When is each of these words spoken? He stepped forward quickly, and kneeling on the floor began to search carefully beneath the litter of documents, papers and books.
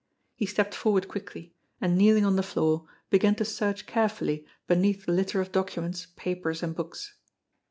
He 0.35 0.47
stepped 0.47 0.73
forward 0.73 1.07
quickly, 1.07 1.53
and 1.79 1.95
kneeling 1.95 2.25
on 2.25 2.35
the 2.35 2.41
floor 2.41 2.87
began 3.11 3.35
to 3.35 3.45
search 3.45 3.85
carefully 3.85 4.47
beneath 4.65 5.05
the 5.05 5.11
litter 5.11 5.41
of 5.41 5.51
documents, 5.51 6.07
papers 6.15 6.63
and 6.63 6.75
books. 6.75 7.13